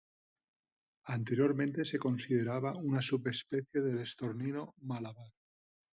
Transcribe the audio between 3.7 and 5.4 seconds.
del estornino malabar.